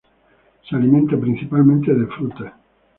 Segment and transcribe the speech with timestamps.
[0.67, 2.53] Se alimenta principalmente de frutas.